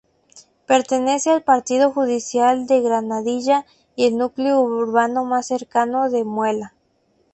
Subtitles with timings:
[0.65, 6.73] Pertenece al partido judicial de Granadilla y el núcleo urbano más cercano es Muela.